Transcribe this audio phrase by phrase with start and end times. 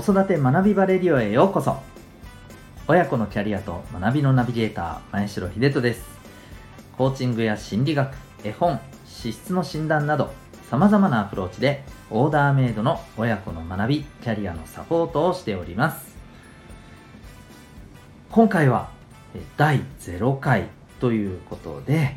[0.00, 1.76] 子育て学びバレリオへようこそ。
[2.86, 6.04] 親子のキャリアと学びのナビゲーター前城秀人です。
[6.96, 8.14] コーチングや心理学
[8.44, 10.30] 絵本資質の診断など
[10.70, 11.82] さまざまなアプローチで
[12.12, 16.16] オーダーメイドの親子の学びキャリアのサポートをしております。
[18.30, 18.90] 今回は
[19.56, 20.68] 第0回
[21.00, 22.14] ということで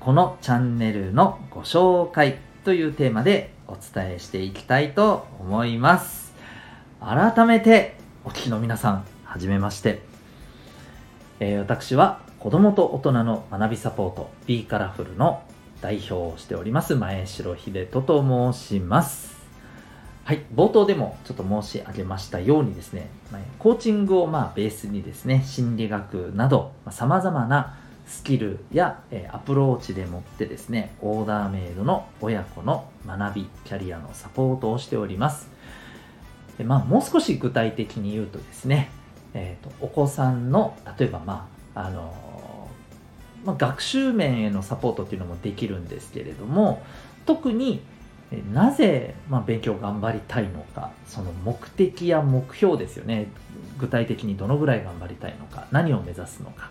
[0.00, 6.27] このチャンネルのご紹介というテーマでお伝えしていきたいと思います。
[7.00, 7.94] 改めて
[8.24, 10.02] お聞きの皆さんはじめまして、
[11.38, 15.42] えー、私は子供と大人の学びサポート B カラフルの
[15.80, 19.38] 代表をしております前城秀人と申します。
[20.24, 23.08] はい冒頭でもちょっと申し上げましたようにですね
[23.60, 35.48] コーチングをまあベースにですね心理学などさまざ、まなスキルや、えアプローチでもってですねオーダーメイドの親子の学びキャリアのサポートをしております。
[36.58, 38.90] で、まあ、もう少し具体的に言うとですね、
[39.34, 42.28] えーと、お子さんの例えばまああの
[43.44, 46.82] まあ、学習面へのサポートっていうのもできるんですけれども
[47.24, 47.80] 特に
[48.52, 53.28] なぜ、まあ、勉強頑張りたいのかその目的や目標ですよね。
[53.78, 56.70] 具体的にどのぐらい頑張りたいのか何を目指すのか。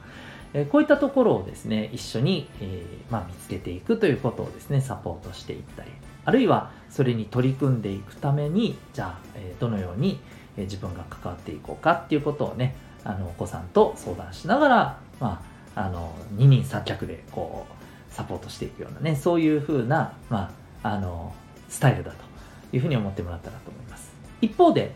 [0.53, 5.91] えこういったところをですね、一緒に、えー、まあ、見つけていくということをですね、サポートしていったり、
[6.27, 10.19] あるいはそれに取り組んでいくために、じゃあ、え、どのように、
[10.57, 12.75] え自分が関わっていこうかっていうことをね、
[13.05, 15.41] あのお子さんと相談しながら、ま
[15.73, 20.51] あ、あの二人三脚でこうサポートしていくようなねそういうふうな、ま
[20.83, 21.33] あ、あの
[21.69, 22.17] スタイルだと
[22.75, 24.11] いうふうに思ってもらったらと思います。
[24.41, 24.91] 一方で、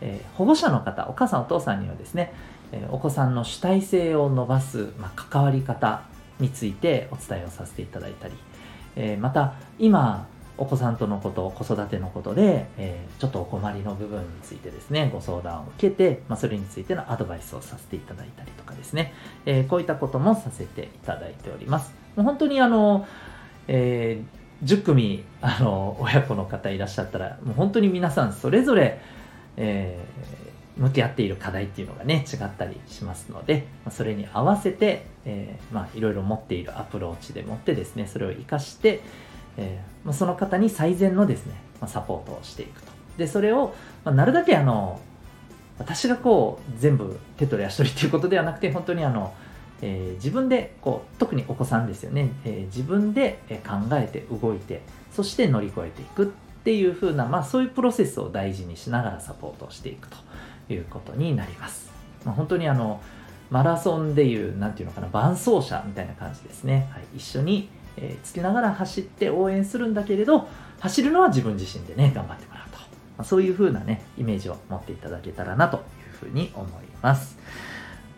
[0.00, 2.32] えー、保護者の方お母さんお父さんにはですね
[2.72, 6.02] えお子さんの主体性を伸ばす、まあ、関わり方
[6.40, 8.34] についてお伝えをさせていただいたり、
[8.96, 10.26] えまた今
[10.58, 19.14] お子さんとのこと子育てのことで、えちょっとお困りの部分についてですねご相談を受けて、まあ、それについてのアドバイスをさせていただいたりとかですね、
[19.46, 21.92] えこういったこともさせていただいております。
[22.16, 23.06] もう本当にあの、
[23.66, 29.00] えー、10組あの親子の方いらっしゃったらもう本当に皆さんそれぞれ、
[29.56, 29.98] え
[30.76, 39.02] 向き合っている課題っていうのがね違ったりしますのでそれに合わせて、え、まあ、いろいろ持っているアプローチでもってですねそれを活かして、
[39.56, 43.74] えー、まその方に最善のですね、まサポートをしていくとでそれを、
[44.04, 45.00] まなるだけあの
[45.78, 49.34] 私がこう全部手取り足取りっていうことではなくて本当にあの、
[49.80, 54.82] えー、自分でこう特にお子さんですよね、え自分で考えて動いて
[55.12, 56.26] そして乗り越えていくっ
[56.64, 60.16] ていう風な、まあ、そういうプロセスを大事にしながらサポートをしていくと。
[60.72, 61.90] いうことになります。
[62.24, 63.00] まあ、本当にあの
[63.50, 66.88] マラソンでいう、なんていうのかな、伴走者みたいな感じですね。
[66.90, 70.48] はい、一緒に、えー、つきながら走って応援するんだけれど、
[70.80, 72.78] 走るのは自分自身でね、頑張ってもらうと。
[72.78, 72.84] ま
[73.18, 75.82] あ、そういう風なね、イメージを持っていただけたらなという
[76.18, 76.70] ふうに思い
[77.02, 77.38] ます。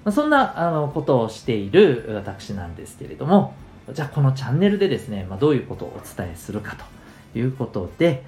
[0.05, 3.55] まあ、そんなあのことをしている私なんですけれども、
[3.93, 6.77] じゃあこのチャンネルでですね、まあ、どういうことをお伝えするか
[7.33, 8.23] ということで、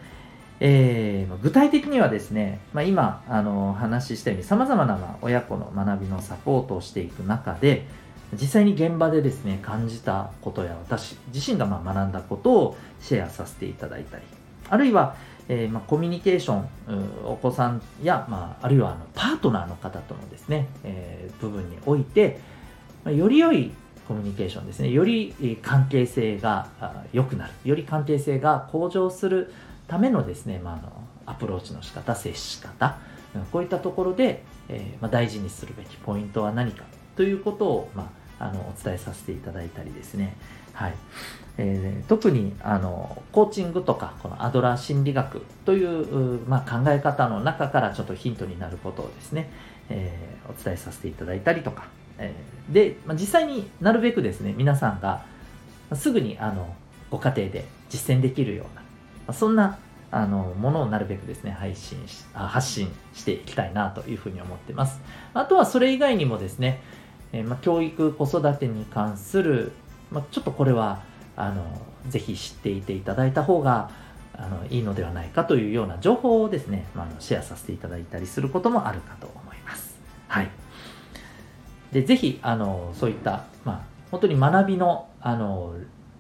[0.61, 7.87] えー、具体的にはですね、まあ、今あの話したようにさまざまな、親子の学びのサポートをしていく中で
[8.33, 14.25] 実際に現場でですね感じたことや私自身がま学んだことをシェアさせていただいたり
[14.69, 15.17] あるいは、
[15.49, 16.69] えー、まあ、コミュニケーション
[17.25, 22.41] お子さんや、まあ、あるいはあのパートナーの方とのですね、えー、部分において、
[23.05, 23.71] まあ、より良い
[24.09, 26.69] コミュニケーションですねより関係性が
[27.13, 29.53] 良くなるより関係性が向上する
[29.89, 30.93] ためのですね、まあ、あの
[31.27, 32.99] アプローチの仕方接し方
[33.53, 36.85] こういったところで、えー、まあ、大事にするべきポイントは何か
[37.17, 40.37] ということを、まあ、あのお伝えさせていただいたりですね、
[40.73, 40.95] はい。
[41.59, 49.51] えー、特にあのコーチングとかこのアドラー心理学という、まあ、考え方の中からちょっとヒントになることをですね、
[49.89, 51.89] えー、お伝えさせていただいたりとか、
[52.19, 55.25] えー、で、まあ、実際になるべくですね皆さんが
[55.95, 56.75] すぐにあの
[57.11, 58.83] ご家庭で実践できるような
[59.29, 59.79] まそんな
[60.11, 65.01] あのものをなるべくですね配信し発信していきたいなというふうに思ってます。
[65.35, 66.81] あとはそれ以外にもですね、
[67.33, 69.73] えー、ま教育子育てに関する、
[70.11, 71.01] まちょっとこれは
[71.37, 71.65] あの
[72.09, 73.91] ぜひ知っていていただいた方が
[74.39, 79.97] あのいいのではないかというような情報をですね、まあ、シェアさせていただいたりすることもあるかと思います。
[80.29, 80.51] はい。
[81.93, 83.81] で、ぜひ、あの、そういった、まあ、
[84.11, 85.75] 本当に学びの、あの、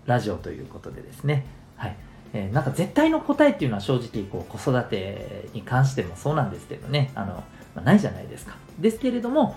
[0.07, 1.45] ラジオということでですね、
[1.77, 1.97] はい。
[2.33, 7.45] えー、なんか絶対の答えっていうのは正直こう子育てに関してもそうなんですけどね、あの、ま
[7.77, 8.57] あ、ないじゃないですか。
[8.79, 9.57] ですけれども、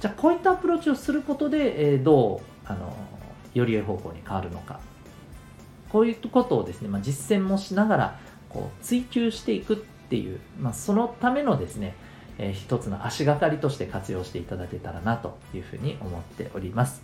[0.00, 2.96] じゃあこういったアプローチをすることで、え、どう、あの、
[3.54, 4.80] より良い方向に変わるのか。
[5.90, 8.18] こういうことをですね、まあ、実践もしながら、
[8.48, 9.76] こう、追求していくっ
[10.08, 11.94] ていう、まあ、そのためのですね、
[12.38, 17.02] えー、一つの足がかりとして活用していただけたらなというふうに思っております。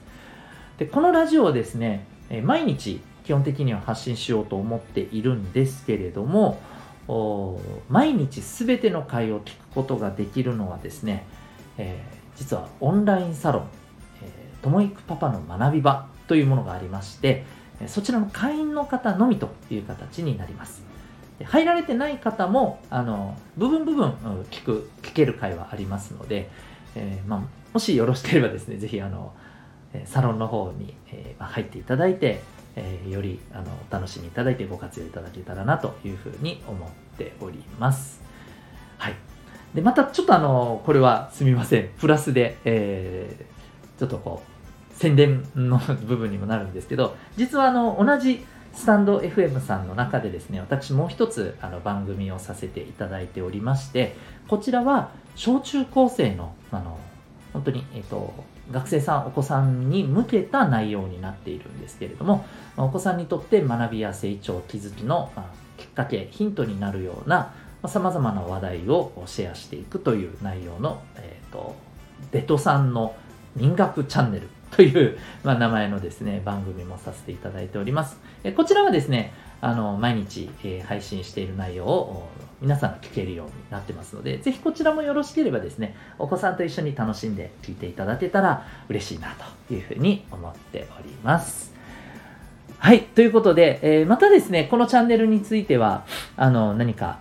[0.78, 6.58] で、このラジオをですね、え、毎日基本的には発信しようと思っているんですけれども、
[7.88, 11.26] 毎日全ての会を聞くことができるのはですね、
[11.76, 13.68] えー、実はオンラインサロン、
[14.22, 17.44] えー、ともいくパパの学び場というものがありまして、
[17.86, 20.82] そちらの会員の方のみという形になります。
[21.44, 24.12] 入られてない方も、あの、部分部分
[24.50, 26.48] 聞く、聞ける会はありますので、
[26.94, 27.40] えー、まあ、
[27.74, 29.34] もしよろしければですね、ぜひ、あの、
[30.06, 32.40] サロンの方に、えー、入っていただいて、
[32.76, 38.20] えー、よりあのお楽しみいただいてご活用いただけたらなというふうに思っております。
[38.98, 39.35] はい。
[39.74, 41.88] で、またちょっとあの、これはすみません。
[41.98, 54.16] プラスで、えー、ちょっとこう、宣伝の 部分にもなるんですけど、実はあの、同じスタンド FM さんの中でですね、私もう一つあの番組をさせていただいておりまして、
[54.48, 56.98] こちらは小中高生の、あの、
[57.52, 58.34] 本当に、えっ、と、
[58.70, 62.44] 学生さん、お子さんに向けた内容になっているんですけれども、
[62.76, 65.30] お子さんにとって学びや成長、気づきの
[65.76, 67.52] きっかけ、ヒントになるような
[67.86, 71.76] さまざ、まな話題をシェアしていくという内容の、えーと、
[72.32, 73.14] デトさんの
[73.54, 78.18] 民学チャンネルという、 まあ、名前のですね、番組もさせていただいております。
[78.44, 82.28] えこちらはですね、あの、毎日、え、配信している内容を
[82.60, 89.34] 皆さんが聞けるようになってますので、ぜひこちらもよろしければですね、お子さんと一緒に楽しんで聞いていただけたら嬉しいな
[89.68, 91.74] というふうに思っております。
[92.78, 93.02] はい。
[93.02, 96.04] ということで、えー、またですね、このチャンネルについては、
[96.36, 97.20] あの、何か、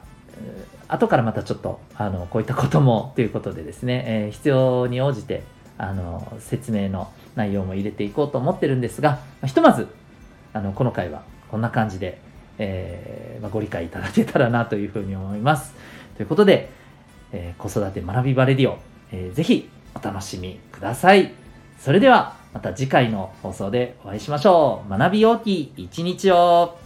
[0.87, 5.43] 後からまたちょっと、あの、こういったこともということでですね、えー、必要に応じて、
[5.77, 9.87] あの、説明の内容も入れていこうと思ってるんですが、まひとまず、
[10.53, 12.19] あの、この回はこんな感じで、
[12.57, 15.73] えー、まあ、ご理解いただけたらなというふうに思います。
[16.15, 16.69] ということで、
[17.31, 18.77] えー、子育て学びバレディオ、
[19.11, 21.33] えー、ぜひお楽しみください。
[21.79, 24.89] それでは、また次回の放送でお会いしましょう。
[24.89, 26.77] 学びようき一日を